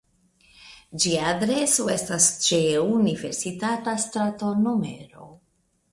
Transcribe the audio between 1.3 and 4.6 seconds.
adreso estas ĉe Universitata strato